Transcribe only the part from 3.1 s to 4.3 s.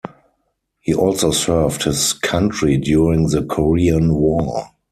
the Korean